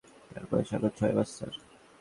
[0.31, 1.53] তার বয়স এখন ছয় মাস, স্যার!